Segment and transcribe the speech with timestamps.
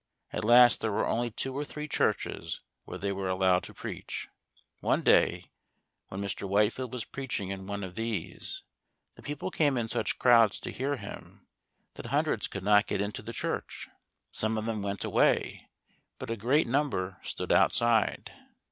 [0.31, 4.27] At last there were only two or three churches where they were allowed to preach.
[4.79, 5.51] One day
[6.07, 6.49] when Mr.
[6.49, 8.63] Whitefield was preaching in one of these,
[9.13, 11.45] the people came in such crowds to hear him,
[11.93, 13.89] that hundreds could not get into the church.
[14.31, 15.69] Some of them went away,
[16.17, 18.31] but a great number stood outside.